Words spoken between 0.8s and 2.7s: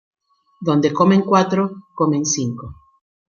comen cuatro, comen cinco